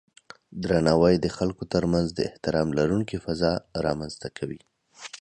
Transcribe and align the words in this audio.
درناوی 0.63 1.15
د 1.19 1.27
خلکو 1.37 1.63
ترمنځ 1.73 2.07
د 2.13 2.19
احترام 2.29 2.67
لرونکی 2.79 3.17
فضا 3.25 3.51
رامنځته 3.85 4.27
کوي. 4.37 4.61